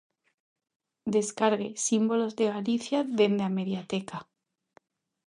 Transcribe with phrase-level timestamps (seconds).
[1.15, 4.17] Descargue "Símbolos de Galicia" dende a mediateca.